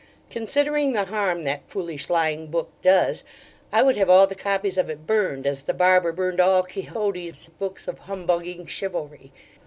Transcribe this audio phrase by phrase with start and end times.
[0.31, 3.23] Considering the harm that foolish lying book does,
[3.71, 7.49] I would have all the copies of it burned, as the barber burned all Quixote's
[7.59, 9.31] books of humbugging chivalry.